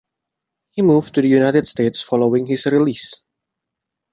[0.71, 3.21] He moved to the United States following his release.